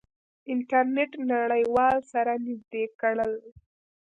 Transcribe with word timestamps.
انټرنیټ 0.51 1.11
نړیوال 1.31 1.95
سره 2.11 2.31
نزدې 2.45 2.83
کړل. 3.01 3.33